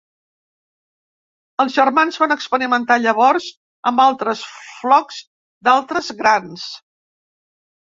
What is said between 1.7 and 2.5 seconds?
germans van